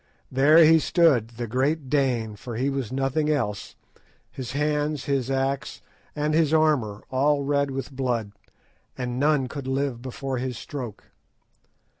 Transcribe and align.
There 0.31 0.57
he 0.63 0.79
stood, 0.79 1.27
the 1.37 1.45
great 1.45 1.87
Dane, 1.87 2.35
for 2.35 2.55
he 2.55 2.71
was 2.71 2.91
nothing 2.91 3.29
else, 3.29 3.75
his 4.31 4.53
hands, 4.53 5.05
his 5.05 5.29
axe, 5.29 5.83
and 6.15 6.33
his 6.33 6.55
armour 6.55 7.03
all 7.11 7.43
red 7.43 7.69
with 7.69 7.91
blood, 7.91 8.31
and 8.97 9.19
none 9.19 9.45
could 9.47 9.67
live 9.67 10.01
before 10.01 10.39
his 10.39 10.57
stroke. 10.57 11.11